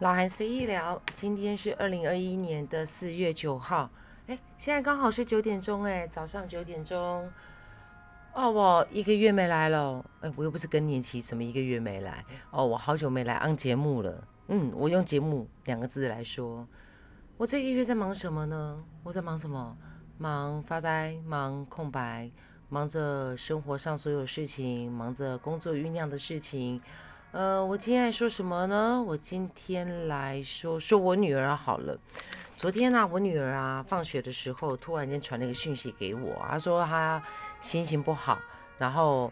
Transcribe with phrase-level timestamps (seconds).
[0.00, 3.90] 老韩随意聊，今天是二零二一年的四月九号，
[4.28, 7.28] 哎，现在刚好是九点钟，哎，早上九点钟。
[8.32, 12.24] 哦，我一个月没来了，哎，我又不是更年期，什么一个月没来？
[12.52, 14.22] 哦，我好久没来按节目了。
[14.46, 16.64] 嗯，我用节目两个字来说，
[17.36, 18.80] 我这个月在忙什么呢？
[19.02, 19.76] 我在忙什么？
[20.16, 22.30] 忙发呆，忙空白，
[22.68, 26.80] 忙着生活上所有事情，忙着工作酝酿的事情。
[27.30, 29.02] 呃，我今天来说什么呢？
[29.02, 31.98] 我今天来说说我女儿好了。
[32.56, 37.22] 昨天呢，我女儿啊，放学的时候突然间传了一个讯息给我，她说她
[37.60, 38.38] 心情不好，
[38.78, 39.30] 然后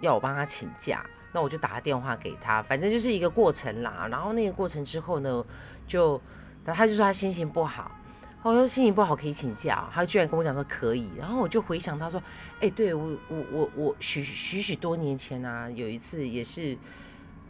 [0.00, 1.04] 要我帮她请假。
[1.30, 4.08] 那我就打个电话给她，反正就是一个过程啦。
[4.10, 5.44] 然后那个过程之后呢，
[5.86, 6.18] 就
[6.64, 7.92] 她就说她心情不好。
[8.40, 11.10] 我说心情不好可以请假，她居然跟我讲说可以。
[11.18, 12.22] 然后我就回想她说，
[12.60, 16.74] 哎，对我我我我许许许多年前啊，有一次也是。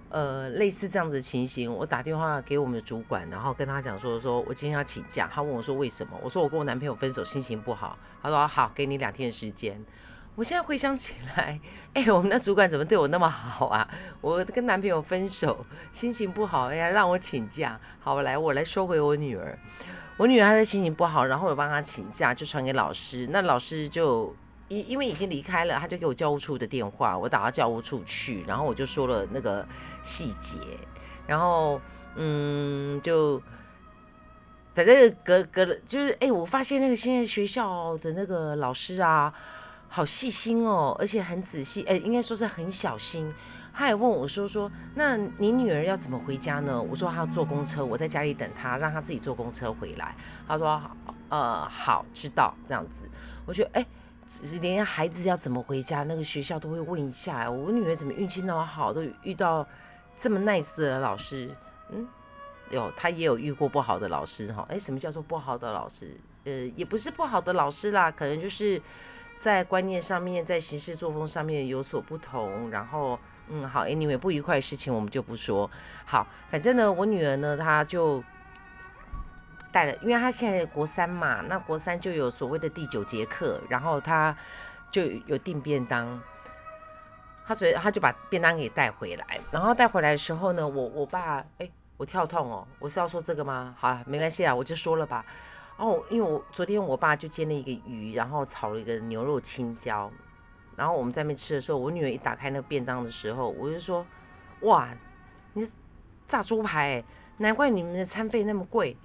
[0.09, 5.29] 呃，类似这样子的情形，我打电话给我们的主管，然后跟他讲说，说我今天要请假。
[5.33, 6.17] 他问我说为什么？
[6.23, 7.99] 我说我跟我男朋友分手，心情不好。
[8.23, 9.85] 他说好，给你两天时间。
[10.37, 11.61] 我现在回想起来，
[11.95, 13.89] 哎，我们的主管怎么对我那么好啊？
[14.21, 17.81] 我跟男朋友分手，心情不好，哎呀，让我请假。
[17.99, 19.59] 好，来，我来收回我女儿。
[20.17, 23.29] 我女儿她的心情不好，然后我帮她请假，就传给老师。
[23.33, 24.35] 那老师就。
[24.69, 29.67] 因因为已经离开了，他就给我教务处的电话，我打到教务处去，然后我就说了那个
[30.03, 30.59] 细节，
[31.27, 31.81] 然后
[32.17, 33.41] 嗯，就
[34.75, 39.33] 反正隔隔了，就是哎，我发现那个现在学校的那个老师啊，
[39.89, 43.33] 好细心哦，而且很仔细，哎，应该说是很小心。
[43.73, 46.83] 他还问我说说，那你女儿要怎么回家呢？
[46.83, 50.17] 我说她要坐公车，我在家里等她，让她自己坐公车回来。
[50.49, 50.81] 他说
[51.29, 53.05] 呃好，知道这样子。
[53.45, 53.87] 我觉得哎。
[54.61, 57.51] 连孩子要怎么回家，那个学校都会问一下。
[57.51, 59.67] 我女儿怎么运气那么好，都遇到
[60.17, 61.49] 这么 nice 的老师。
[61.91, 62.07] 嗯，
[62.71, 64.67] 有，她也有遇过不好的老师哈。
[64.69, 66.17] 哎，什么叫做不好的老师？
[66.45, 68.83] 呃，也不是不好的老师啦，可能就是
[69.37, 72.69] 在观念上面，在行事作风上面有所不同。
[72.71, 75.71] 然后，嗯，好，anyway，不愉快的事情我们就不说。
[76.05, 78.23] 好，反正呢，我女儿呢，她就。
[79.77, 84.35] 带了，因为他现在国三嘛，那国三就有所谓的第九节课，然后他
[84.91, 86.19] 就有订便当，
[87.45, 93.77] 他所以他就把便当给带回来，然后带回来的时候呢，我我爸，哎，我跳痛哦，我是要说这个吗？
[93.79, 95.23] 好了，没关系啊，我就说了吧。
[95.77, 100.11] 然后因为我昨天我爸就煎了一个鱼，然后炒了一个牛肉青椒，
[100.75, 104.07] 然后我们在那边吃的时候，我女儿一打开那个便当的时候，我就说，
[104.61, 104.89] 哇，
[105.53, 105.69] 你
[106.25, 107.05] 炸猪排，
[107.37, 108.97] 难怪你们的餐费那么贵。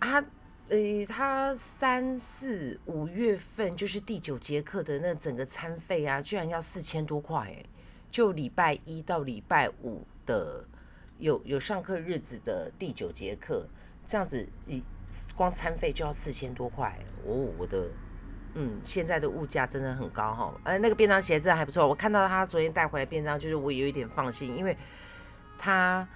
[0.00, 0.24] 他，
[0.68, 7.64] 呃，他三四五月份就是第九节课的那整个餐费啊，居然要四千多块哎！
[8.10, 10.66] 就礼拜一到礼拜五的
[11.18, 13.66] 有有上课日子的第九节课，
[14.06, 14.82] 这样子一
[15.34, 17.48] 光餐费就要四千多块哦！
[17.58, 17.88] 我的，
[18.54, 20.60] 嗯，现在的物价真的很高哈。
[20.64, 24.76] 呃，那个便当鞋子还不错，我看到他昨天带回来便当，就是我有一点放心，因为
[25.58, 26.06] 他。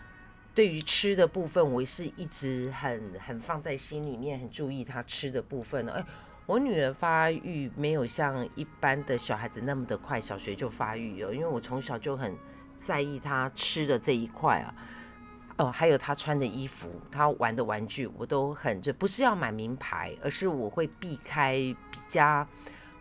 [0.53, 5.93] 对于吃的部分，我是一直很很放在心里面，很注意他吃的部分呢。
[5.93, 6.05] 哎，
[6.45, 11.33] 我女儿发育没有像一般的小孩子那么的快，小学就发育了。
[11.33, 12.37] 因为我从小就很
[12.77, 14.75] 在意她吃的这一块啊。
[15.57, 21.55] 哦，还有她穿的衣服，她玩的玩具，我都很就不是要买名牌，而是我会避开
[21.91, 22.47] 比较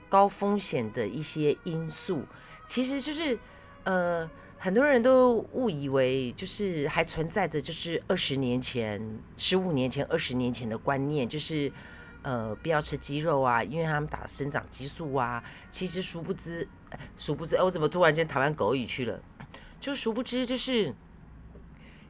[0.08, 2.24] 高风险的一些因素。
[2.66, 3.38] 其实就是
[3.86, 4.30] 呃。
[4.62, 9.02] 很多人都误以为，就是还存在着，就是二十年前、
[9.38, 11.72] 十五年前、二十年前的观念，就是
[12.24, 15.42] 呃不要吃鸡肉啊，因为他们打生长激素啊。
[15.72, 16.68] 其实殊不知，
[17.18, 19.18] 殊不知，哎，我怎么突然间台湾狗语去了？
[19.80, 20.94] 就殊不知，就是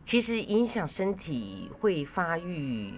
[0.03, 2.95] 其实影响身体会发育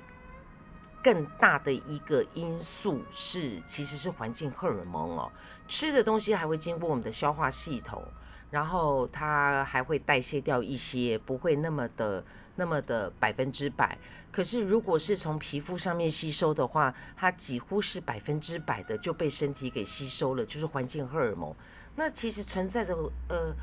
[1.04, 5.30] 更大的一个因素是，其实是环境荷尔蒙哦。
[5.68, 8.02] 吃的东西还会经过我们的消化系统。
[8.52, 12.24] 然后它还会代谢掉一些，不会那么的
[12.58, 13.98] 那么的百分之百。
[14.30, 21.56] 可是如果是从皮肤上面吸收的话，它几乎是百分之百的就被身体给吸收了，就是环境荷尔蒙。
[21.96, 22.94] 那其实存在着
[23.30, 23.54] 呃，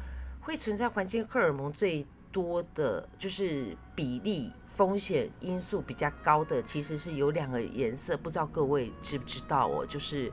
[0.41, 10.33] 会存在环境荷尔蒙最多的就是比例风险因素比较高的，其实是有两个颜色，不知道各位知不知道哦，就是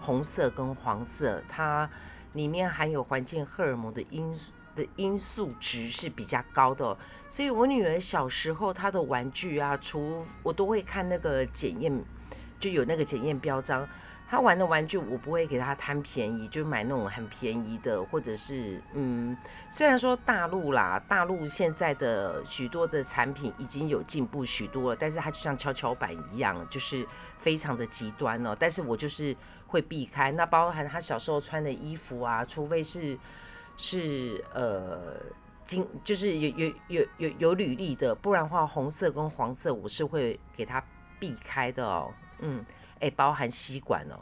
[0.00, 1.88] 红色跟黄色，它。
[2.32, 6.96] 里面含有环境荷尔蒙的因素的因素值是比较高的，
[7.28, 12.04] 所以我女儿小时候她的玩具啊，除我都会看那个检验，
[12.60, 13.86] 就有那个检验标章，
[14.28, 19.36] 她玩的玩具我不会给她贪便宜，就买那种很便宜的，或者是嗯，
[19.68, 27.04] 虽然说大陆啦，大陆现在的许多的产品已经有进步许多了，但是它就像跷跷板一样，就是
[27.36, 28.56] 非常的极端哦。
[28.56, 29.36] 但是我就是
[29.70, 33.18] 会避开，那包含他小时候穿的衣服啊，除非是
[33.76, 35.16] 是呃
[35.64, 40.84] 金，就是有有有有有履历的，不然话红色跟黄色我是会给他
[41.18, 42.64] 避开的哦，嗯。
[43.02, 44.20] 哎，包含吸管哦。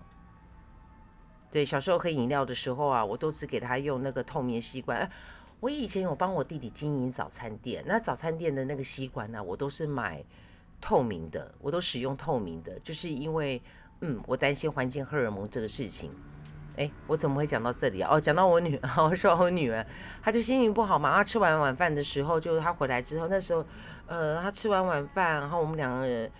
[1.50, 5.11] 对，小时候喝饮料的时候啊，我都只给他用那个透明吸管。
[5.59, 10.25] 我以前有帮我弟弟经营早餐店，那早餐店的那个吸管呢，我都是买
[10.81, 13.61] 透明的，我都使用透明的，就是因为，
[14.00, 16.11] 嗯，我担心环境荷尔蒙这个事情。
[16.77, 18.11] 哎，我怎么会讲到这里啊？
[18.15, 19.85] 哦，讲到我女儿， 我说我女儿，
[20.23, 21.12] 她就心情不好嘛。
[21.12, 23.65] 她吃完晚饭的时候，就是她回来之后，那时候，
[24.06, 26.31] 呃，她吃完晚饭，然后我们两个人。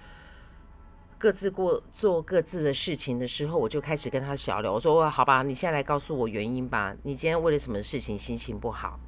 [1.21, 4.73] 各自过做各自的事情的时候，我就开始跟她小聊。
[4.73, 6.95] 我说：“好吧，你现在来告诉我原因吧。
[7.03, 9.01] 你今天为了什么事情心情不好？”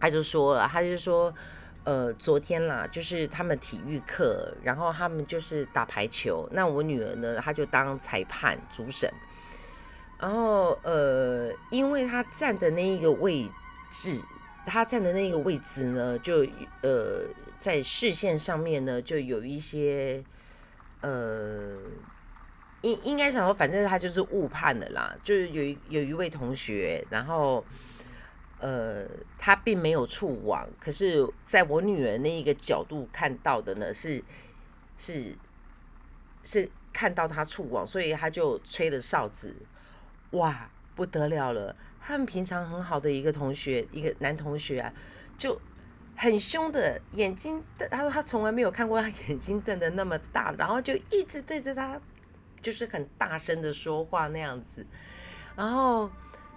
[0.00, 1.32] 她就说：“了，她就说，
[1.84, 6.48] 呃，昨天啦，就是他们体育课，然后他们就是打排球。
[6.52, 9.12] 那我女儿呢，她就当裁判主审。
[10.18, 13.48] 然后，呃，因为她站的那一个位
[13.90, 14.20] 置，
[14.64, 16.46] 她站的那个位置呢，就
[16.82, 17.26] 呃，
[17.58, 20.22] 在视线上面呢，就有一些。”
[21.02, 21.78] 呃，
[22.82, 25.12] 应应该想说，反正她就是误判了啦。
[25.24, 27.64] 就是有一有一位同学，然后
[28.62, 29.04] 呃，
[29.36, 34.22] 他并没有触网，可是在我女儿那一个角度看到的呢，是
[34.96, 35.34] 是
[36.44, 39.54] 是看到他触网，所以他就吹了哨子。
[40.30, 41.76] 哇，不得了了！
[42.00, 44.94] 他们平常很好的一个同学，一个男同学啊，
[45.36, 45.60] 就。
[46.14, 51.98] 很凶的眼睛，他说他从来没有看过他眼睛瞪得那么大，然后就一直对着他，
[52.60, 54.86] 就是很大声的说话那样子，
[55.56, 56.08] 然后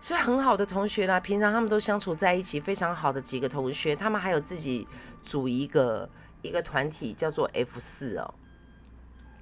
[0.05, 4.87] 是很好的同学啦，平常他们都相处在一起，非常好的几个同学，他们还有自己
[5.23, 6.07] 组一个
[6.43, 8.31] 一个团体叫做 F 四哦，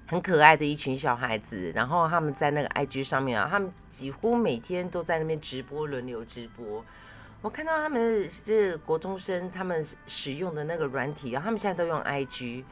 [0.07, 6.81] 很可爱的一群小孩子，然后他们在那个 IG 上面啊，他们几乎每天都在那边直播，轮流直播。
[7.41, 12.63] 我看到他们是国中生，他们使用的那个软体啊，他们现在都用 IG。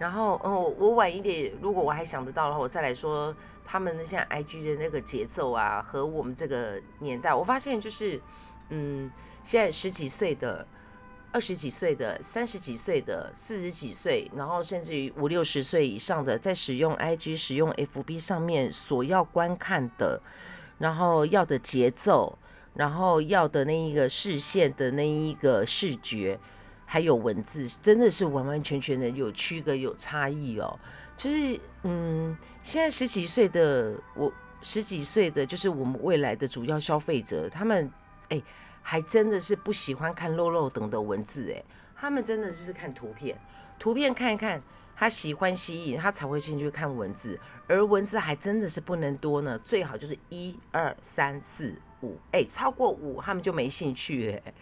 [0.00, 3.32] 然后，嗯，我晚一点，如果我还想得到的话，我再来说
[3.66, 8.20] 他们现在 IG 的那个节奏啊，和我们这个年代，我发现就是，
[8.70, 9.10] 嗯，
[9.42, 10.66] 现在十几岁的、
[11.32, 20.22] 二十几岁的、三十几岁的、四十几岁，然后甚至于五六十岁以上的，在使用 IG、使用 FB 上面所要观看的，
[20.78, 22.38] 然后要的节奏。
[22.76, 26.38] 然后要的那一个视线的那一个视觉，
[26.84, 30.78] 还有文字，真的是完完全全的有区隔有差异哦。
[31.16, 37.90] 就是嗯，现在十几岁的我，十几岁的就是我们未来的主要消费者，他们
[38.28, 38.42] 哎，
[38.82, 41.64] 还真的是不喜欢看肉肉等的文字哎，
[41.94, 43.38] 他们真的是看图片，
[43.78, 44.62] 图片看一看，
[44.94, 51.74] 他喜欢吸引他才会进去看文字，而文字还真的是不能多呢，最好就是一二三四。
[52.02, 54.52] 五哎，超过五他们就没兴趣哎，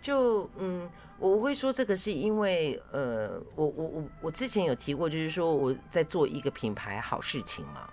[0.00, 7.88] 就嗯，我会说这个是因为呃，我我我我之前有提过，就是说我在做一个品牌好事情嘛。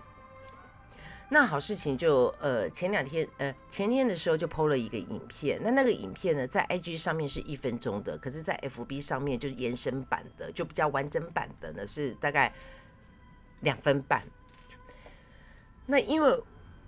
[1.29, 12.53] 那好事情就呃前两天呃前天的时候就 PO 了一个影片，那那个影片呢在 IG 上面是一分钟的，可是在 FB 上面就是延伸版的，就比较完整版的呢是大概
[13.61, 14.23] 两分半。
[15.85, 16.44] 那因为。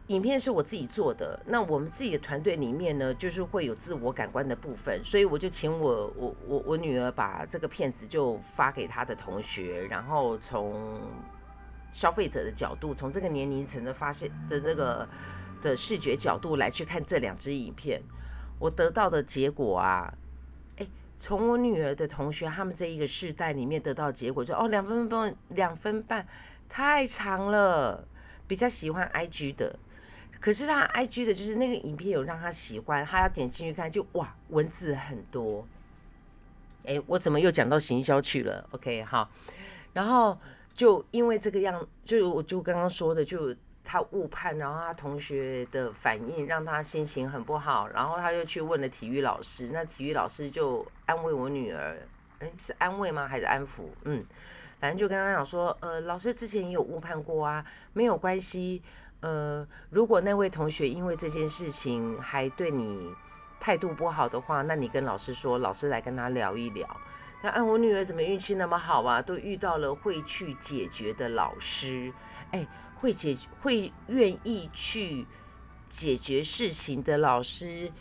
[0.07, 11.01] 影片是我自己做的，那我们自己的团队里面呢，就是会有自我感官的部分，所以我就请我我我我女儿把这个片子就发给她的同学，然后从
[11.91, 15.09] 消费者的角度，从这个年龄层的发现的这个
[15.59, 17.99] 的视觉角度来去看这两支影片，
[18.59, 20.13] 我得到的结果啊，
[20.77, 20.85] 哎，
[21.17, 26.27] 从我女儿的同学他们这一个世代里面得到结果，就哦两分半两分半
[26.69, 28.07] 太长了，
[28.45, 29.79] 比较喜欢 IG 的。
[30.45, 35.67] 可是他 I G 的就是那个影片有让他喜欢，他要点进去看，就哇文字很多。
[36.83, 39.27] 哎，我怎么又讲到行销去了？OK 好，
[39.93, 40.37] 然后
[40.75, 51.97] 就因为这个样，就我就刚刚说的，就他误判，然后他同学的反应让他心情很不好，然后他又去问了体育老师，那体育老师就安慰我女儿，
[52.37, 53.27] 哎是安慰吗？
[53.27, 53.85] 还是安抚？
[54.03, 54.23] 嗯，
[54.79, 58.83] 反正就跟他讲说，呃，老师之前也有误判过啊，没有关系。
[59.25, 63.11] 呃，如果那位同学因为这件事情还对你
[63.59, 66.87] 态度不好的话，那你跟老师说，老师来跟他聊一聊。
[67.41, 69.19] 那啊，我女儿怎么运气那么好啊？
[69.19, 72.13] 都遇到了会去解决的老师。
[72.51, 72.67] 哎，
[72.97, 75.25] 会解会愿意去
[75.89, 77.91] 解决事情的老师，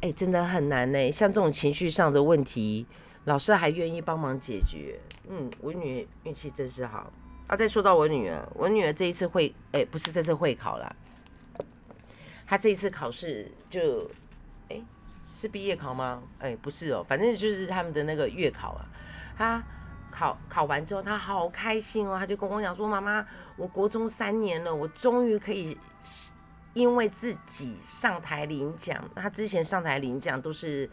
[0.00, 1.12] 哎，真的很难呢。
[1.12, 2.88] 像这种情绪上的问题，
[3.26, 4.98] 老师还愿意帮忙解决。
[5.28, 7.12] 嗯，我女儿运气真是好。
[7.46, 10.96] 啊，再说到我女儿，我女儿这一次会，哎，不是这次会考了，
[12.44, 14.10] 她这一次考试就，
[14.68, 14.82] 哎，
[15.30, 16.22] 是毕业考吗？
[16.40, 18.86] 哎，不是哦，反正就是他们的那个月考啊。
[19.38, 19.62] 她
[20.10, 23.24] 考考完之后，她好开心哦，她就跟我讲说：“妈妈，
[23.56, 25.78] 我国中三年了，我终于可以
[26.74, 29.08] 因为自己上台领奖。
[29.14, 30.90] 她之前上台领奖都是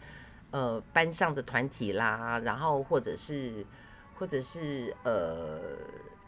[0.52, 3.66] 呃班上的团体啦，然后或者是
[4.14, 5.60] 或者是呃。”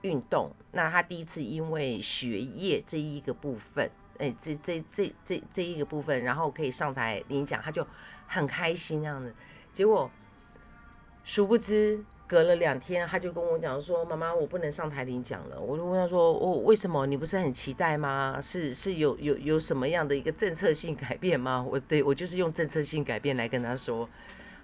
[0.03, 7.85] 运动，那他第一次因为学业这一个部分，哎，这这这这这一个部分，然后可以上台领奖，他就
[8.29, 9.35] 很开心这样子。
[9.73, 10.09] 结果，
[11.25, 17.05] 殊不知隔了两天，他就跟我讲说：“妈妈，我不能上台领奖了。”我就问他说：“我为什么？
[17.07, 18.39] 你不是很期待吗？
[18.41, 24.09] 是是有有有什么样的一个政策性改变吗？”我对我就是用政策性改变来跟他说。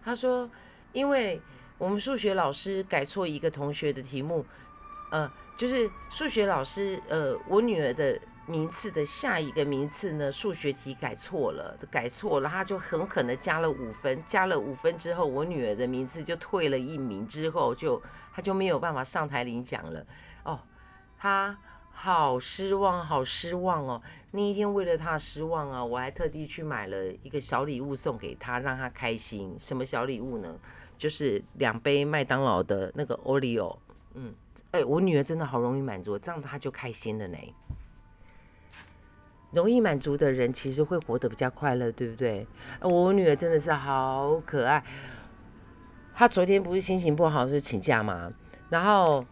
[0.05, 0.49] 他说
[0.93, 1.41] ：“因为
[1.83, 4.47] 我们数学老师改错一个同学的题目。”
[5.11, 18.01] 呃，就是数学老师，呃，我女儿的名次的下一个名次呢，数学题改错了，改错了，他就狠狠的加了五分，加了五分之后，我女儿的名次就退了一名，之后就
[18.33, 20.07] 他就没有办法上台领奖了。
[20.45, 20.61] 哦，
[21.19, 21.59] 他
[21.91, 24.01] 好失望，好失望哦。
[24.31, 29.57] 那一天为了他失望啊，我还特地去买了一个小礼物送给他，让他开心。
[29.59, 30.59] 什么小礼物呢？
[31.03, 33.77] 就是两杯麦当劳的那个 Oreo。
[34.15, 34.33] 嗯，
[34.71, 37.37] 哎，我女儿真的好容易满足，这样她就开心了呢。
[39.51, 42.47] 容易满足的人其实会活得比较快乐，对不对？
[42.83, 44.85] 我女儿真的是好可爱。
[46.15, 48.33] 她昨天不是心情不好，就请假吗？
[48.71, 49.27] 然后。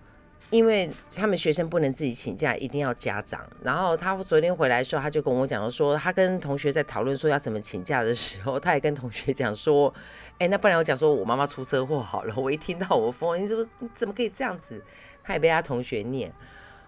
[0.50, 3.40] 因为他们学生不能自己请假，一定要家长。
[3.62, 9.94] 然后他昨天回来的时候，他就跟我讲说，他跟同学在讨论说要怎么请假的时候，他也跟同学讲说，
[10.38, 12.34] 哎，那不然我讲说我妈妈出车祸好了。
[12.36, 13.64] 我一听到我疯，你说
[13.94, 14.82] 怎么可以这样子？
[15.22, 16.32] 他也被他同学念。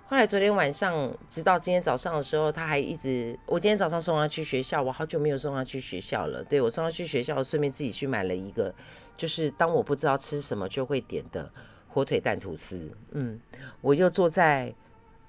[0.09, 6.43] 后来昨天晚上，直到今天早上的时候，他还一直，我今天早上送他去学校，我好久没有送他去学校了。
[6.45, 8.75] 对我送他去学校，顺便自己去买了一个，
[9.17, 11.51] 就是当我不知道吃什么就会点的。
[11.93, 13.39] 火腿蛋吐司，嗯，
[13.83, 14.75] 我又坐在，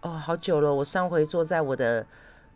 [0.01, 0.73] 哦，好久了。
[0.73, 2.07] 我上回坐在我的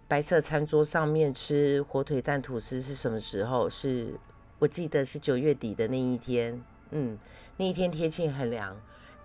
[0.07, 3.69] 白色餐桌上面吃火腿蛋吐司是什么时候？
[3.69, 4.13] 是
[4.59, 7.17] 我记得是九月底的那一天，嗯，
[7.57, 8.73] 那一天天气很凉，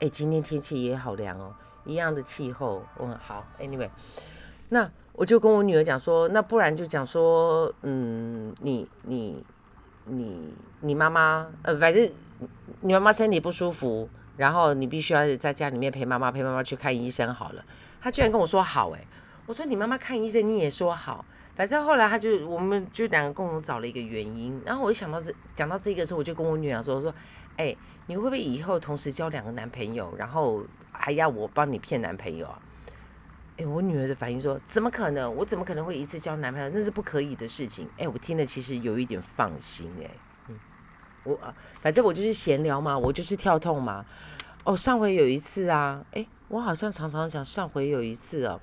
[0.01, 3.89] 哎，今天天气也好凉哦，一样的气候，嗯，好，anyway，
[4.71, 9.45] 那我就跟我女儿讲说，那不然就讲说，嗯，你你
[10.07, 12.11] 你你妈妈，呃，反正
[12.81, 14.09] 你妈妈身体不舒服。
[14.37, 17.65] 然后你必须要在家里面陪妈妈，陪妈妈去看医生好了。
[18.01, 19.01] 他居然跟我说好哎，
[19.47, 21.25] 我说你妈妈看医生你也说好，
[21.55, 24.61] 反正后来他就我们就两个共同找了一个原因。
[24.65, 27.15] 然后我一想到这讲到这个时候，我就跟我女儿说，我说
[27.57, 32.59] 哎，你会不会以后同时交两个男朋友，然后还要我帮你骗男朋友啊？
[33.59, 35.33] 哎，我女儿的反应说怎么可能？
[35.37, 36.71] 我怎么可能会一次交男朋友？
[36.71, 37.87] 那是不可以的事情。
[37.99, 40.11] 哎，我听了其实有一点放心哎。
[41.25, 41.39] 我
[41.81, 44.05] 反正我就是闲聊嘛，我就是跳痛嘛。
[44.65, 48.61] 哦，上回有一次啊，哎，我好像常常讲上回有一次哦，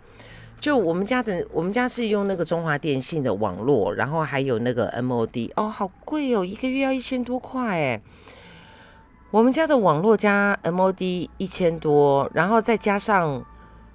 [0.60, 8.01] 就我们家的，我们家是用那个中华电信的网络，然后还有那个 MOD，哦，好贵哦，一个月要一千多块哎。
[9.32, 13.46] 我们家的网络加 MOD 一千多，然后再加上。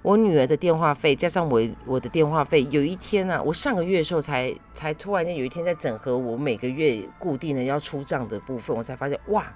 [0.05, 9.51] 我女儿的电话费加上我我的电话费，有一天啊，我上个月的时候才才突然间有一天在整合我每个月固定的要出账的部分，我才发现哇，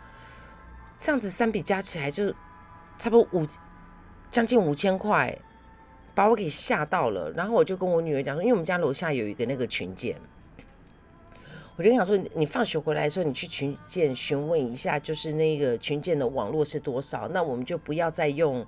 [0.97, 2.31] 这样子三笔加起来就
[2.97, 3.45] 差不多五
[4.31, 5.37] 将近五千块，
[6.15, 7.29] 把我给吓到了。
[7.33, 10.19] 然后我就跟我女儿讲说，因为我们家楼下有一个那个群建，
[11.75, 18.65] 我就想说，你放学回来的时候，你去群建询问一下，就是那个群建的网络是多少，那我们就不要再用。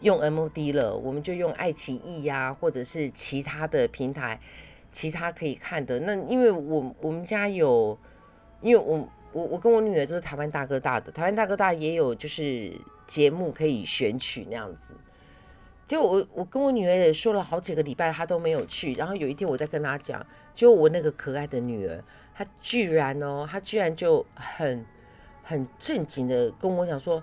[0.00, 4.38] 用 MOD 了，我们就用爱奇艺呀，或者是其他的平台，
[4.92, 5.98] 其他可以看的。
[6.00, 7.98] 那因为我我们家有，
[8.60, 12.72] 因为我我我跟我女儿都是台湾大哥大的，台湾大哥大也有就是
[13.06, 14.92] 节目可以选取那样子。
[15.86, 18.92] 就我我跟我女儿也说了好几个礼拜，她都没有去。
[18.94, 20.24] 然后有一天我在跟她讲，
[20.54, 24.84] 就我那个可爱的女儿，她居然哦，她居然就很
[25.42, 27.22] 很正经的跟我讲说，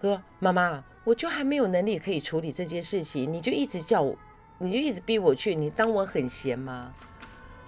[0.00, 0.84] 说妈妈。
[1.08, 4.14] 我就还没有能力可以处理这件事情，你就一直叫我，
[4.58, 6.92] 你就一直逼我去，你当我很闲吗？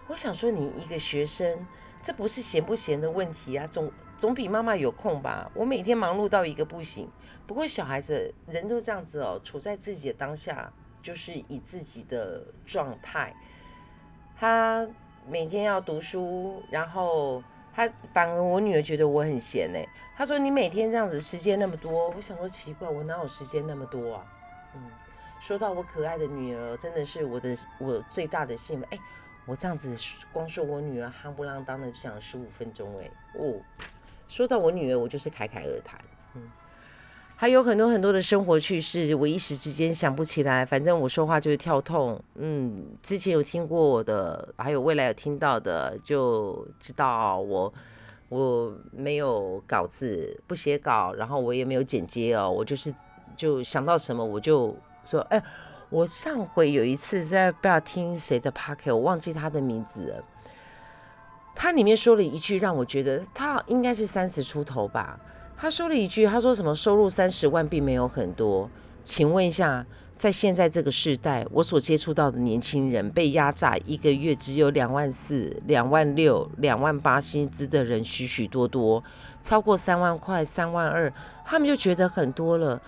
[0.09, 1.67] 我想说，你一个学生，
[2.03, 5.51] 这不是闲不闲的问题啊，总总比妈妈有空吧？
[5.55, 7.09] 我每天忙碌到一个不行。
[7.47, 10.71] 不过小孩子人都这样子哦，处在自己的当下，
[11.03, 13.35] 就是以自己的状态，
[14.39, 14.87] 他
[15.27, 17.43] 每天要读书，然后
[17.81, 24.27] 他反而我女儿觉得我很闲哎，她说你每天这样子时间那么多，我想说奇怪，我哪有时间那么多啊？
[24.75, 24.83] 嗯，
[25.41, 28.99] 说到我可爱的女儿，真的是我的我最大的幸福哎，
[29.47, 29.97] 我这样子
[30.31, 33.55] 光说我女儿夯不啷当的就讲十五分钟哎哦，
[34.29, 35.99] 说到我女儿，我就是侃侃而谈，
[36.35, 36.51] 嗯。
[37.41, 40.63] 还有很多很多的生活趣事，我一时之间想不起来。
[40.63, 47.73] 反正我说话就是跳痛，嗯，之前有听过我的，还有未来有听到的，就知道我
[48.29, 52.93] 我没有稿子，不写稿，然后我也没有剪接哦，我就是
[53.35, 55.43] 就想到什么我就说，哎，
[55.89, 60.25] 我上回有一次在不知道听谁的 p o c k e t 我忘记他的名字了，
[61.55, 65.19] 他里面说了一句让我觉得他应该是三十出头吧。
[65.61, 68.71] 他说了一句：“他说什么收入三十万并没有很多，
[69.05, 69.85] 请问一下，
[70.17, 79.05] 在现在这个时代，我所接触到的年轻人被压榨一个月只有两万四、两万六、两万八薪资的人许许多多，
[79.43, 81.13] 超过三万块、三万二，
[81.45, 82.81] 他们就觉得很多了。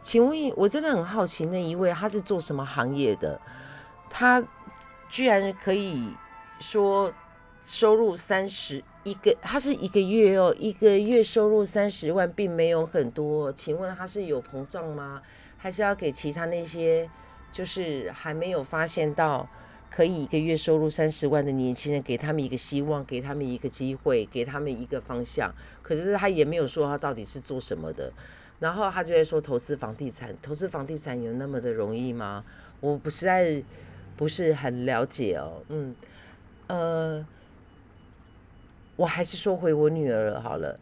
[0.00, 3.40] 请问，我真的很好奇，那一位他是做什么行业的？
[4.08, 4.40] 他
[5.08, 6.14] 居然可以
[6.60, 7.12] 说
[7.60, 13.50] 收入三十。”一个，他是一个月哦，一个月收入三十万，并没有很多。
[13.52, 15.22] 请问他是有膨胀吗？
[15.56, 17.08] 还是要给其他那些
[17.50, 19.48] 就是还没有发现到
[19.90, 25.50] 可以一个月收入三十万的年轻人，给他们一个希望，给他们一个机会，给他们一个方向？
[25.82, 28.12] 可是他也没有说他到底是做什么的。
[28.58, 32.44] 然后他就在说投资房地产，投资房地产有那么的容易吗？
[32.80, 33.62] 我不实在
[34.16, 35.62] 不是很了解哦。
[35.70, 35.96] 嗯，
[36.66, 37.26] 呃。
[39.00, 40.78] 我还是说回我女儿好了。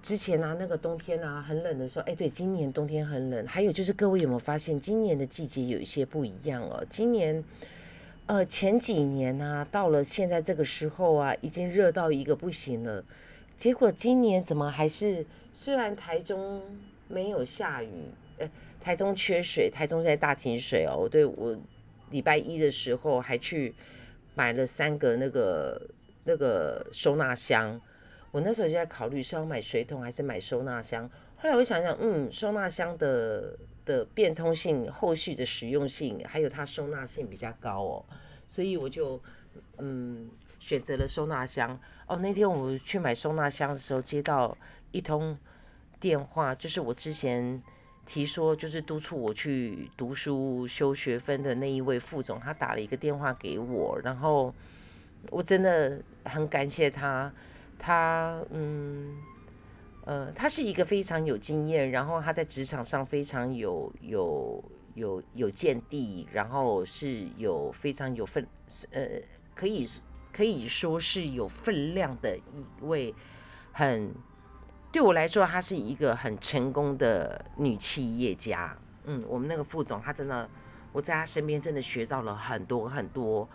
[0.00, 3.44] 之前啊，那个冬天啊，很冷的时候，哎，对，今年冬天很冷。
[3.44, 6.86] 还有就是，各位有没有发现，今年的季节有一些不一样哦？
[6.88, 7.42] 今年，
[8.26, 13.04] 呃，前几年呢，到了现在这个时候啊，已经热到一个不行了。
[13.56, 15.26] 结果今年怎么还是？
[15.52, 16.62] 虽然台中
[17.08, 17.90] 没有下雨，
[18.38, 18.48] 呃，
[18.80, 21.08] 台中缺水，台中在大停水哦。
[21.10, 21.58] 对我
[22.12, 23.74] 礼拜一的时候还去
[24.36, 25.82] 买了三个那个。
[26.26, 27.80] 那个收纳箱，
[28.32, 31.08] 我那时候就在考虑是要买水桶还是买收纳箱。
[31.36, 38.04] 后来我想想，嗯，收纳箱的的变通性、后续的实用性，还有它收纳性比较高哦，
[38.44, 39.22] 所以我就
[39.78, 41.78] 嗯选择了收纳箱。
[42.08, 44.56] 哦，那天我去买收纳箱的时候，接到
[44.90, 45.38] 一通
[46.00, 47.62] 电话，就是我之前
[48.04, 54.52] 提说就是督促我去读书修学分的那一位副总，他打了一个电话给我，然后。
[55.30, 57.32] 我真的很感谢他，
[57.78, 59.16] 他嗯
[60.04, 68.46] 呃，他是一个非常有经验，然后他在职场上非常有有有有见地，然后是有非常有分
[68.92, 69.06] 呃，
[69.54, 69.88] 可以
[70.32, 73.14] 可以说是有分量的一位，
[73.72, 74.14] 很
[74.92, 78.76] 对我来说，她是一个很成功的女企业家。
[79.04, 80.48] 嗯，我们那个副总，他真的，
[80.92, 83.48] 我在他身边真的学到了很多很多。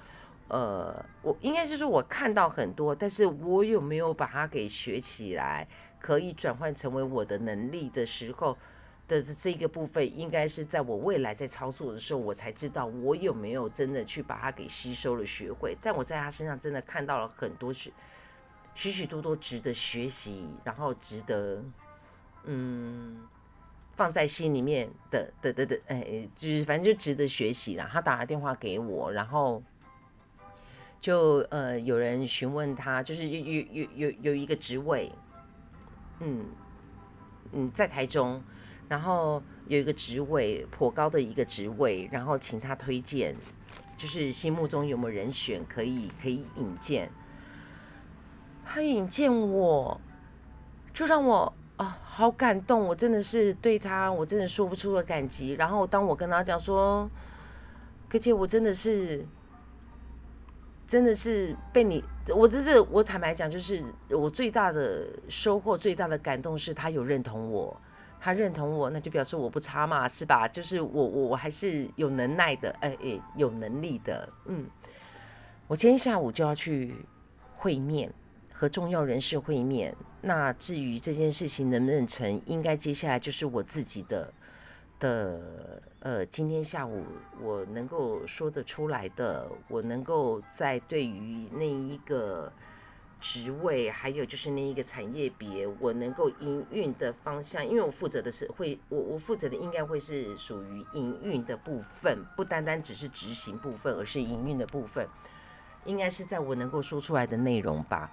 [0.52, 5.66] 呃，我应该是说，我看到很多，但是我有没有把它给学起来，
[5.98, 8.58] 可以转换成为我的能力的时候
[9.08, 15.78] 的这个部分，应该是在我未来在操作的时候，我才知道我有没有真的去把它给吸收了、学会。
[15.82, 17.94] 但我在他身上真的看到了很多许
[18.76, 21.64] 许许多多值得学习，然后值得
[22.44, 23.26] 嗯
[23.94, 27.88] 放在心里面的的的的，哎，就是反正就值得学习了。
[27.90, 29.64] 他打了电话给我，然后。
[31.02, 35.12] 就呃，有人询问他，就是有有有有一个职位，
[36.20, 36.46] 嗯
[37.52, 38.40] 嗯，在台中，
[38.88, 43.36] 然后有一个职位颇高的一个职位，然后请他推荐，
[43.98, 47.10] 就是心目中有没有人选可以可以引荐。
[48.64, 50.00] 他引荐我，
[50.94, 55.54] 就让我啊好感动，我真的是对他，我真的说不出的感激。
[55.54, 57.10] 然后当我跟他讲说，
[58.08, 59.26] 可姐，我真的是。
[60.92, 62.04] 真的是被你，
[62.36, 67.80] 我这是我坦白讲，就是我最大的收获、最大的感动是他有认同我，
[68.20, 70.50] 他认同我，那就表示我不差嘛，是吧？
[70.50, 74.70] 就是我我我还是有能耐的，哎哎，有能力的，嗯。
[75.68, 76.94] 我今天下午就要去
[77.54, 78.14] 会面，
[78.52, 79.96] 和重要人士会面。
[80.20, 84.34] 那至于这件事情能不能成，应该接下来就是我自己的
[85.00, 85.82] 的。
[86.02, 87.06] 呃，今天下午
[87.40, 92.52] 我能够说得出来的，我能够在对于那一个
[93.20, 105.08] 职位，还有就是那一个产业别，我能够营运的方向，因为我负责的是会，我我负责的应该会是属于营运的部分，不单单只是执行部分，而是营运的部分，
[105.86, 108.10] 应该是在我能够说出来的内容吧。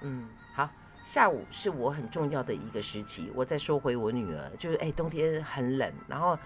[0.00, 0.70] 嗯，好，
[1.02, 6.38] 下午是我很重要的一个时期，我再说回我女儿，就是哎，冬天很冷，然后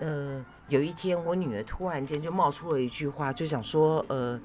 [0.00, 4.40] 呃，有一天我女儿突然间就冒出了一句话，就想说呃。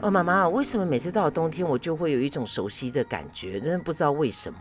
[0.00, 3.60] 呃，妈妈，为什么每次到了冬天，我就会有一种熟悉的感觉？
[3.60, 4.58] 真的不知道为什么。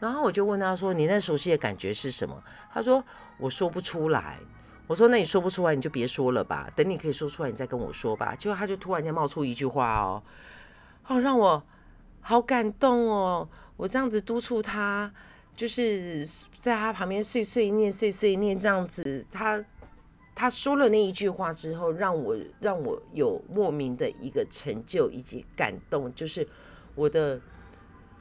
[0.00, 2.42] 然后我就问她说：“你那熟悉的感觉是什么？”
[2.74, 3.02] 她说
[3.38, 4.40] ：“我说不出来。”
[4.88, 6.68] 我说：“那你说不出来，你就别说了吧。
[6.74, 10.22] 等你可以说出来，你再跟我说吧。”结果他就突然间冒出一句话哦，
[11.06, 11.62] 哦，让我
[12.20, 13.48] 好感动哦。
[13.76, 15.10] 我这样子督促他，
[15.54, 19.64] 就是在他旁边碎碎念、碎碎念这样子，他。
[20.36, 26.44] 他说了那一句话之后，让我让我有莫名的一个成就以及感动，就是
[26.96, 27.40] 我的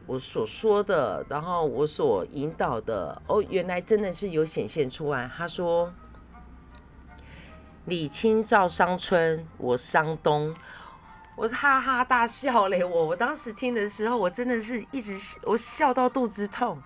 [0.06, 5.28] 我所说的，然后我所引导的，哦，原来真的是有显现出来。
[5.36, 5.92] 他说
[7.86, 10.56] ：“李清照伤春，我伤冬。”
[11.36, 12.84] 我哈哈大笑嘞！
[12.84, 16.80] 我我当时听的时候，我真的是一直我笑到肚子痛。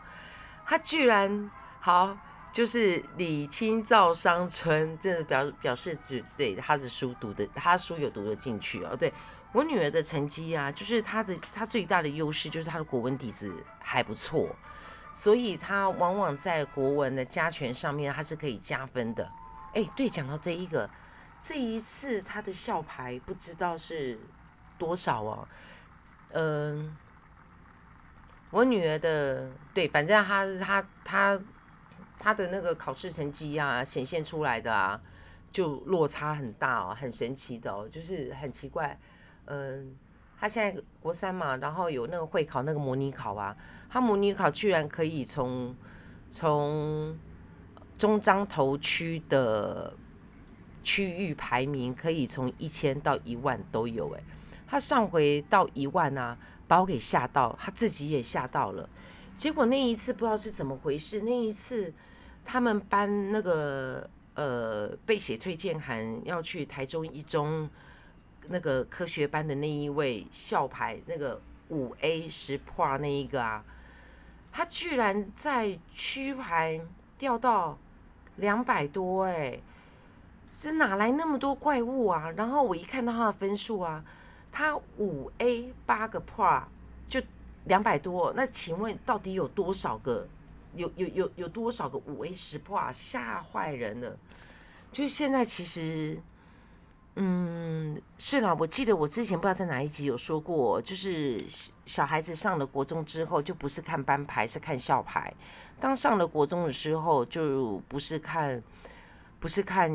[0.67, 1.49] 他居然
[1.79, 2.15] 好。
[2.53, 8.95] 就是李清照伤春，这表表示只对他的书读的，他书有读得进去哦。
[8.95, 9.13] 对
[9.51, 14.55] 我女儿的成绩啊，就是她的她最大的优势就是她的国文底子还不错，
[15.13, 19.29] 所以她往往在国文的加权上面，她是可以加分的。
[19.75, 20.89] 哎，对，讲到这一个，
[21.39, 24.19] 这一次她的校牌不知道是
[24.79, 25.47] 多少哦。
[26.31, 26.97] 嗯，
[28.51, 31.41] 我女儿的对，反正她她她。
[32.19, 34.99] 她的那个考试成绩啊，显现出来的啊，
[35.51, 38.97] 就落差很大哦，很神奇的哦，就是很奇怪。
[39.45, 39.95] 嗯，
[40.39, 43.55] 她现在国三嘛，然后有那个会考那个模拟考啊，
[43.87, 45.75] 她模拟考居然可以从
[46.31, 47.15] 从
[47.99, 49.93] 中彰头区的
[50.81, 54.23] 区域排名，可以从一千到一万都有哎。
[54.67, 56.35] 他上回到一万啊，
[56.67, 58.89] 把我给吓到，他自己也吓到了。
[59.35, 61.93] 结果那一次不知道是怎么回事，那一次。
[62.49, 67.69] 他们班那个呃被写推荐函要去台中一中
[68.47, 73.61] 那个科学班的那一位校牌那个五 A 十破那一个啊，
[74.49, 76.79] 他居然在区排
[77.17, 77.77] 掉到
[78.37, 79.59] 两百多哎，
[80.49, 82.31] 是哪来那么多怪物啊？
[82.37, 84.05] 然后我一看到他的分数啊，
[84.57, 86.63] 他五 A 八个 Pro
[87.07, 87.21] 就
[87.65, 90.27] 两百多，那请问到底有多少个？
[90.73, 92.91] 有有有有多少个五 A 十 Pro？？
[92.91, 94.17] 吓坏人了！
[94.91, 96.19] 就是现在，其实，
[97.17, 98.55] 嗯，是啦。
[98.59, 101.45] 我记得我之前不知道在哪一集有说过，就是
[101.85, 105.31] 小孩子上了国中之后，就不是看班牌，是看校牌。
[105.79, 108.63] 当上了国中的时候，就不是看
[109.39, 109.91] 不是看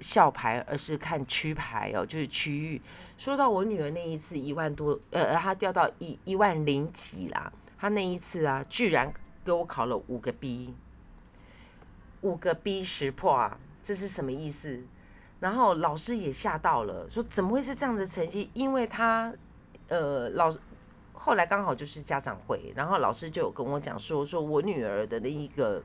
[0.00, 2.80] 校牌，而是看区牌哦，就是区域。
[3.16, 7.52] 说到我女儿那一次一万多，呃，她掉到一一万零几啦。
[7.78, 9.12] 她那一次啊，居然。
[9.44, 10.74] 给我考了五个 B，
[12.22, 14.82] 五个 B 识破啊，这是什么意思？
[15.38, 18.48] 然后老师也吓到了，说怎么会是这样的成绩？
[18.54, 19.30] 因为她
[19.88, 20.50] 呃老
[21.12, 25.82] 后来刚好就是家长会，然后老师就有跟我讲说，说我女儿的那一个，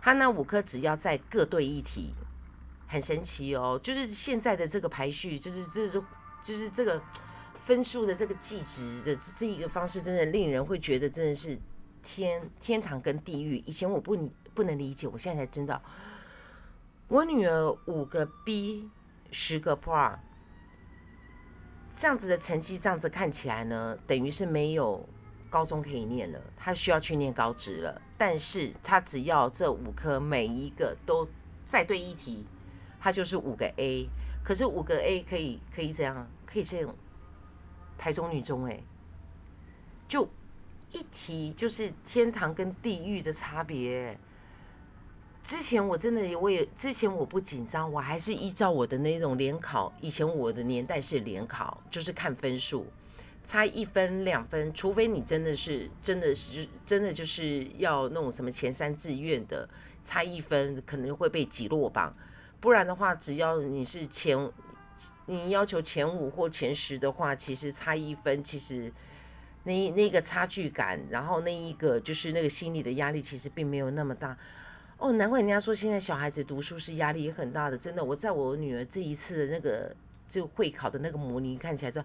[0.00, 2.14] 他那五科只要在各对一题，
[2.92, 6.02] 很神奇哦，就是现在的这个排序，就是这是
[6.42, 7.02] 就是这个
[7.64, 11.58] 分数的这个计值的这一个方式，真的令人会觉得真的是。
[12.04, 15.80] 天天堂跟地狱，以前我不不能理解，我现在才知道。
[17.06, 18.90] 我女儿五个 B，
[19.30, 20.18] 十个 Pro，
[21.94, 25.08] 这样子的成绩，这样子看起来呢，等于是没有
[25.48, 28.02] 高中可以念了，她需要去念高职了。
[28.18, 31.28] 但是她只要这五科每一个都
[31.64, 32.44] 再对一题，
[33.02, 34.08] 她就是五个 A。
[34.44, 36.30] 可是五个 A 可以可以怎样？
[36.46, 36.94] 可以这样？
[37.98, 38.80] 台中女中哎，
[40.06, 40.28] 就。
[40.94, 44.18] 一提就是天堂跟地狱的差别。
[45.42, 49.90] 之前我真的我也之前我不紧张，我还是依照我的那种联考。
[50.02, 52.86] 以前我的年代是联考，就是看分数，
[53.42, 59.66] 差一分两分，除非你真的是真的是真的就是要那种什么前三志愿的，
[60.02, 62.14] 差一分可能会被挤落榜。
[62.62, 64.50] 不然的话，只要你是前，
[65.26, 68.90] 你要求前五或前十的话，其实差一分其实。
[69.64, 74.36] 那那个差距感，然后那一个就是那个心理的压力，其实并没有那么大。
[74.98, 77.78] 哦，难怪人家说现在小孩子读书是压力也很大的。
[77.78, 79.94] 真的，我在我女儿这一次的那个
[80.26, 82.04] 就会考的那个模拟看起来，说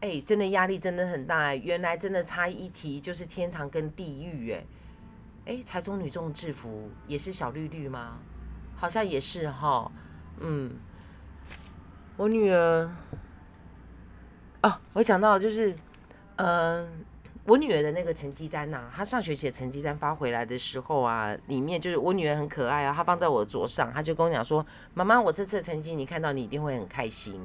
[0.00, 4.64] 哎，真的压力真的很大哎，原来真的差一题就是天堂跟地狱哎，
[5.46, 8.20] 哎，台中女中制服也是小绿绿吗？
[8.82, 9.88] 好像也是哈，
[10.40, 10.72] 嗯，
[12.16, 12.90] 我女儿，
[14.60, 15.72] 哦，我讲到就是，
[16.34, 17.04] 嗯。
[17.44, 24.64] 我女儿的那个成绩单呐，她上学期的成绩单发回来的时候啊，里面就是我女儿很可爱啊，她放在我的桌上，她就跟我讲说
[24.94, 27.40] ：“妈妈，我这次的成绩你看到你一定会很开心。”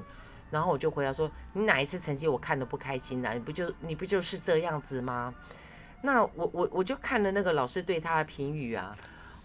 [0.50, 3.32] 然后我就回答说：“你哪一次成绩我看的不开心呢？
[3.34, 5.34] 你不就你不就是这样子吗？”
[6.02, 8.95] 那我我我就看了那个老师对她的评语啊，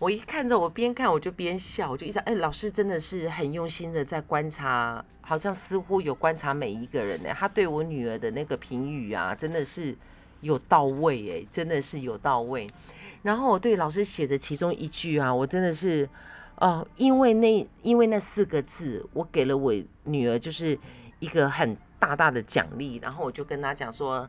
[0.03, 7.31] 我一看着我边看我就边笑，我就一想，哎，老师真的是很用心的在观察，好像似乎有观察每一个人呢。
[7.33, 9.97] 他对我女儿的那个评语啊，真的是。
[10.41, 12.67] 有到位哎，真的是有到位。
[13.23, 16.09] 然后我对老师写的其中一句啊，我真的是
[16.57, 20.77] 哦，因为那因为那四个字，我给了我女儿就是
[21.21, 22.99] 一个很大大的奖励。
[23.01, 24.29] 然后我就跟她讲说，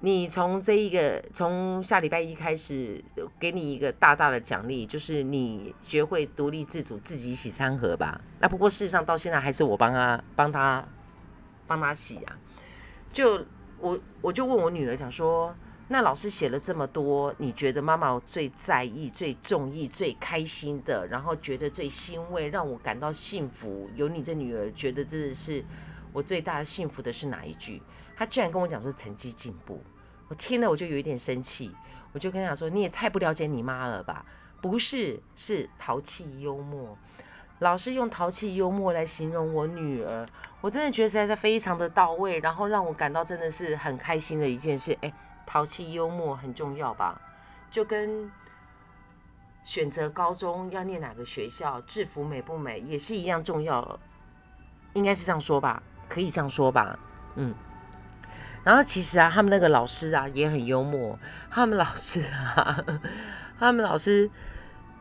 [0.00, 3.02] 你从这一个从下礼拜一开始，
[3.38, 8.20] 给你一个大大的奖励，就是你学会独立自主，自己洗餐盒吧。
[8.40, 10.86] 那不过事实上到现在还是我帮他帮他
[11.66, 12.38] 帮他洗啊，
[13.12, 13.44] 就。
[13.78, 15.54] 我我就问我女儿讲说，
[15.88, 25.62] 那老师写了这么多，你觉得妈妈最在意、最中意、最开心的，然后觉得最欣慰，让我感到幸福，有你这女儿，觉得真的是
[26.14, 27.82] 我最大的幸福的是哪一句？
[28.16, 29.82] 他居然跟我讲说成绩进步，
[30.28, 31.70] 我听了我就有一点生气，
[32.12, 34.24] 我就跟他讲说，你也太不了解你妈了吧？
[34.62, 36.96] 不是，是淘气幽默。
[37.58, 40.26] 老师用淘气幽默来形容我女儿，
[40.60, 44.96] 我真的觉得实在是非常的到位，然后让我感到真的是很开心的一件事。
[45.02, 45.12] 哎，
[45.46, 47.20] 淘气幽默很重要吧？
[47.70, 48.30] 就跟
[49.64, 53.98] 选择高中要念哪个学校，制服美不美也是一样重要，
[54.94, 55.82] 应该是这样说吧？
[56.08, 56.98] 可以这样说吧？
[57.36, 57.54] 嗯。
[58.66, 61.16] 然后其实啊，他们那个老师啊也很幽默，
[61.48, 62.84] 他们老师啊，
[63.58, 64.28] 他们老师。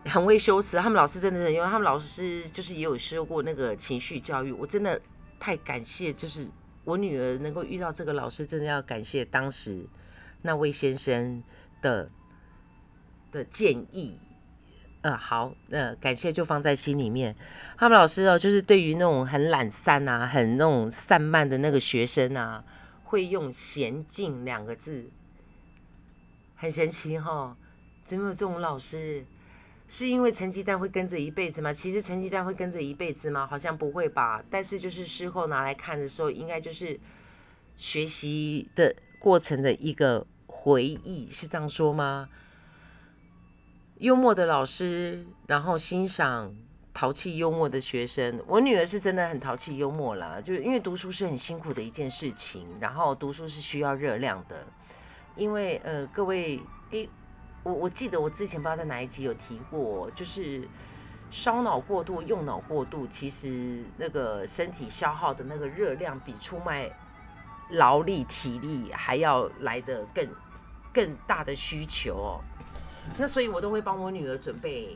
[0.08, 5.02] 很会修辞，他们老师真的是，因为他们老师就是也有修过那个情绪教育，我真的
[5.40, 6.48] 太感谢，就是
[6.84, 9.84] 我女儿能够遇到这个老师，真的要感谢当时
[10.44, 11.42] 那位先生
[11.82, 12.08] 的
[13.32, 14.20] 的建议。
[15.02, 17.36] 呃，好，呃，感谢就放在心里面。
[17.76, 22.64] 他们老师哦，就是对于那种很懒散啊、很那种散漫的那个学生啊，
[23.06, 25.10] 会用“娴静”两个字，
[26.56, 27.56] 很神奇哈，
[28.04, 29.24] 怎么有这种老师？
[29.88, 31.72] 是因为成绩单会跟着一辈子吗？
[31.72, 33.46] 其实成绩单会跟着一辈子吗？
[33.46, 34.44] 好像不会吧。
[34.50, 37.00] 但是就是事后拿来看的时候，应该就是
[37.78, 42.28] 学习的过程的一个回忆，是这样说吗？
[44.00, 46.56] 幽默的老师，然后欣赏
[46.96, 48.42] 淘气幽默的学生。
[48.48, 54.66] 我女儿是真的很淘气幽默啦，就是因为读书是很辛苦的一件事情，然后读书是需要热量的。
[55.36, 57.08] 因为呃，各位诶。
[57.64, 60.70] 我我记得我之前不知道在哪一集有提过，就是
[61.32, 66.88] 烧脑过度、用脑过度，其实那个身体消耗的那个热量比出卖
[67.72, 70.30] 劳力体力还要来的更
[70.94, 72.42] 更大的需求哦。
[73.18, 74.96] 那所以我都会帮我女儿准备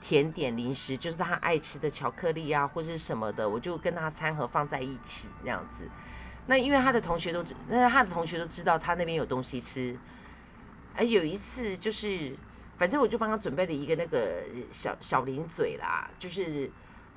[0.00, 5.88] 甜点零食，就是他爱吃的巧克力啊或是什么的，我就跟他餐盒放在一起那样子。
[6.46, 9.98] 那因为他的同学都知，那他的同学都知道他那边有东西吃。
[10.94, 12.34] 哎，有一次就是，
[12.76, 16.70] 反正我就帮他准备了一个那个小小零嘴啦，就是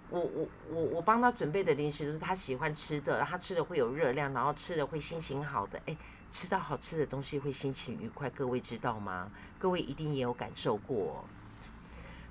[0.10, 5.82] 我我我我帮他准备的零食都是他喜欢吃的，他吃的会有热量，然后吃的会心情好的。
[5.86, 5.96] 哎，
[6.30, 9.32] 吃到好吃的东西会心情愉快，各位知道吗？
[9.58, 11.24] 各位一定也有感受过。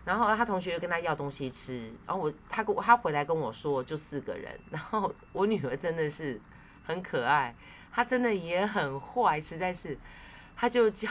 [0.05, 4.59] 然后他同学就跟他要东西吃，然后我他跟我他回来跟我说，就四个人。
[4.71, 6.41] 然后我女儿真的是
[6.85, 7.55] 很可爱，
[7.93, 9.97] 她真的也很坏，实在是。
[10.57, 11.09] 他就叫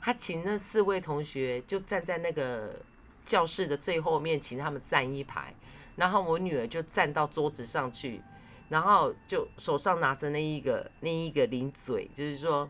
[0.00, 2.76] 他请那四位同学就站在那个
[3.22, 5.52] 教室的最后面，请他们站一排。
[5.96, 8.20] 然后我女儿就站到桌子上去，
[8.68, 12.68] 然后就手上拿着那一个那一个零嘴，就是说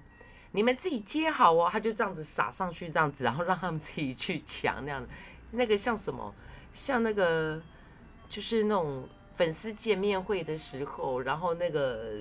[0.53, 1.69] 你们自己接好哦。
[1.71, 5.09] 他就这样子撒上去，这样子，然后让他们自己去抢那样的。
[5.51, 6.35] 那个像什么？
[6.73, 7.61] 像那个
[8.29, 12.21] 就是那种粉丝见面会的时候，然后那个。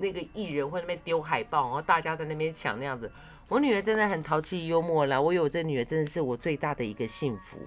[0.00, 3.10] 那个艺人会那边丢海报，然后大家在那边抢那样子。
[3.48, 7.58] 我女儿真的很淘气幽默啦，我有这女儿真的是我最大的一个幸福。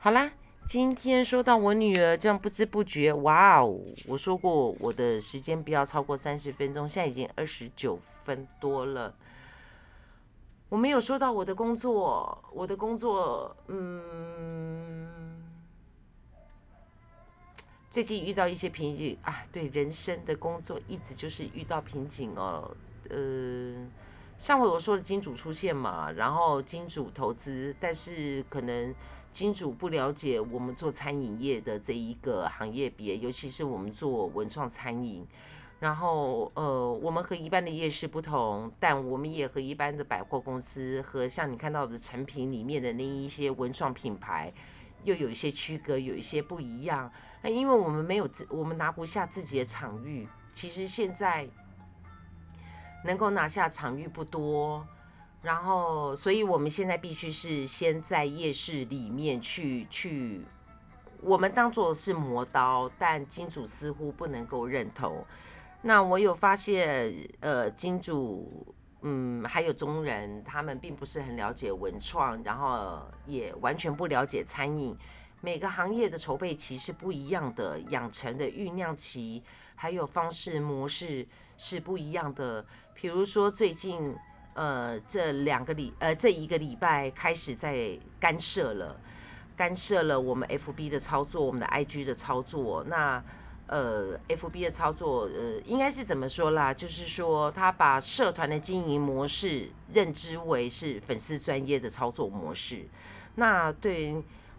[0.00, 0.32] 好啦，
[0.66, 3.78] 今天说到我女儿，这样不知不觉，哇哦！
[4.08, 9.14] 我说过我的时间不要超过三十分钟，现在已经二十九分多了。
[10.68, 15.06] 我没有说到我的工作，我的工作，嗯。
[17.90, 22.70] 最近遇到一些瓶颈啊，对人生的工作一直就是遇到瓶颈哦。
[23.08, 23.74] 呃，
[24.36, 28.94] 上回我说的金主出现嘛，然后金主投资，但是可能
[29.32, 35.26] 金主不了解我们做餐饮业的这一个行业别，尤其是我们做文创餐饮。
[35.80, 44.52] 然后，呃，我们和一般的夜市不同，但我们也和一般的百货公司和像你看到的成品里面的那一些文创品牌，
[45.04, 47.08] 又有一些区隔，有一些不一样。
[47.42, 50.26] 那因为我们没有自，我们拿不下自己的场域。
[50.52, 51.48] 其实现在
[53.04, 54.84] 能够拿下场域不多，
[55.42, 60.44] 然后，所以我们现在必须是先在夜市里面去去，
[61.20, 65.24] 我们当做是磨刀，但金主似乎不能够认同。
[65.82, 74.96] 那我有发现，呃，金主，嗯，还有中人，他们并不是很了解文创，然后也完全不了解餐饮。
[75.40, 79.40] 每个行业的筹备期是不一样的，养成的酝酿期，
[79.76, 81.24] 还有方式模式
[81.56, 82.66] 是不一样的。
[82.92, 84.16] 比如说最近，
[84.54, 89.00] 呃，这两个礼，呃，这一个礼拜开始在干涉了，
[89.56, 92.82] 干涉了我们 FB 的操作，我们的 IG 的操作。
[92.82, 93.22] 那
[93.68, 96.72] 呃，F B 的操作，呃，应该是怎么说啦？
[96.72, 102.86] 就是说，他把社团的经营模式认知为是粉丝专业的操作模式。
[103.34, 104.16] 那对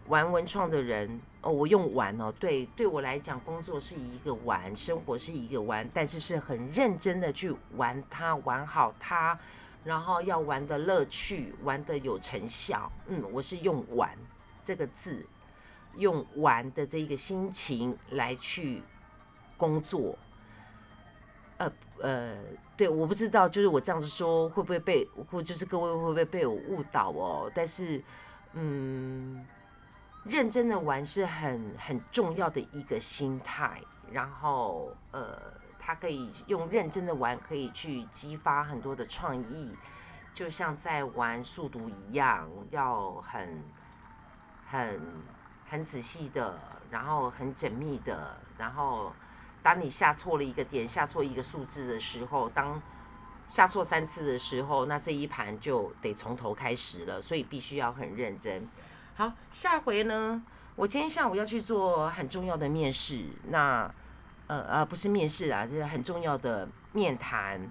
[0.08, 9.38] 玩文创的人，哦，我用玩哦，对，对我来讲，工作是一个玩，生活是一个玩，但是是很认真的去玩它，玩好它，
[9.84, 12.92] 然后要玩的乐趣，玩的有成效。
[13.08, 14.16] 嗯，我是用玩
[14.62, 15.26] 这个字，
[15.98, 18.84] 用玩的这一个心情来去。
[19.60, 20.18] 工作，
[21.58, 21.70] 呃
[22.02, 22.38] 呃，
[22.78, 27.52] 对，我不知道，就是我这样子说会不会被，或就是各位会不会被我误导哦？
[27.54, 28.02] 但是，
[28.54, 29.46] 嗯，
[30.24, 35.38] 认真的玩是很很重要的一个心态，然后呃，
[35.78, 39.76] 他可以用认真的玩，可以去激发很多的创意，
[40.34, 43.62] 就像在玩速读一样，要很
[44.66, 45.02] 很
[45.70, 46.58] 很仔细的，
[46.90, 49.12] 然后很缜密的，然后。
[49.62, 52.82] 当你下错了一个点，下错一个数字的时候，当
[53.46, 58.68] 下错三次的时候，那这一盘就得从头开始了，所以必须要很认真。
[59.16, 60.42] 好，下回呢，
[60.76, 63.94] 我今天下午要去做很重要的面试，那
[64.48, 67.70] 呃呃不是面试啊，就是很重要的面谈。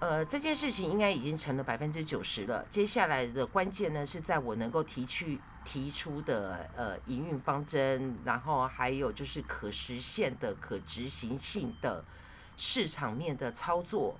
[0.00, 5.40] 呃，这件事情应该已经成了百分之九十了，接下来的关键呢是在我能够提去。
[5.64, 12.04] 提出的呃营运方针，然后还有就是可实现的、可执行性的
[12.56, 14.14] 市场面的操作，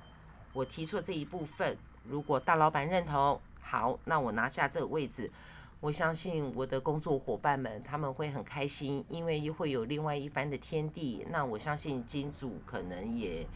[0.53, 5.31] 我提出这一部分，如果大老板认同，好，那我拿下这个位置，
[5.81, 11.27] 我相信我的工作伙伴们他们会很开心，因为会有另外一番的天地。
[11.31, 13.47] 那我相信金主可能也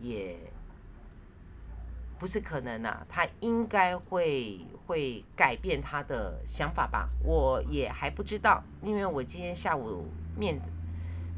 [0.00, 0.38] 也。
[2.18, 7.08] 不是可能啊，他应该会会改变他的想法吧？
[7.22, 10.60] 我也还不知道，因为我今天下午面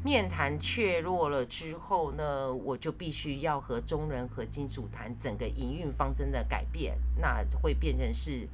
[0.03, 8.47] 面谈确落了之后呢，我就必须要和中人和金主谈整个营运方针的改变，那会变成是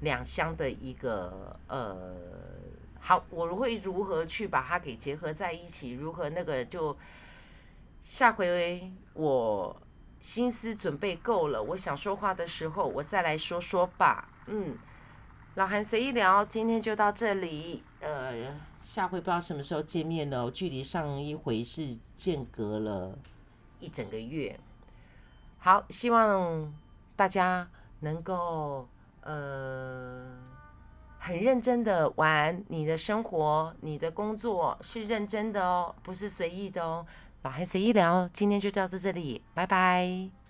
[0.00, 2.16] 两相的一个呃，
[2.98, 5.90] 好，我会如何去把它给结合在一起？
[5.90, 6.96] 如何那个就
[8.02, 9.76] 下回我。
[10.22, 14.28] 心思准备够了，我想说话的时候，我再来说说吧。
[14.46, 14.78] 嗯，
[15.56, 17.82] 老韩随意聊，今天就到这里。
[18.00, 18.32] 呃，
[18.80, 23.18] 下回不知道什么时候见面了，距离上一回是间隔了
[23.80, 24.58] 一整个月。
[25.58, 26.72] 好，希望
[27.16, 28.88] 大家能够
[29.22, 30.38] 呃
[31.18, 37.04] 很认真的玩你的生活，你的工作是认真的哦，不是随意的哦。
[37.42, 40.41] 老韩随意聊，今天就到这里，拜拜。